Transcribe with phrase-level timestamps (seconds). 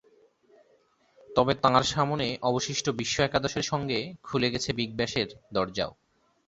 [1.29, 5.91] তবে তাঁর সামনে অবশিষ্ট বিশ্ব একাদশের সঙ্গে খুলে গেছে বিগ ব্যাশের দরজাও।